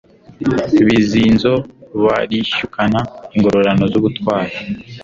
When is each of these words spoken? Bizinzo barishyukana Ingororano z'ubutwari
Bizinzo 0.87 1.53
barishyukana 2.03 2.99
Ingororano 3.35 3.83
z'ubutwari 3.91 4.55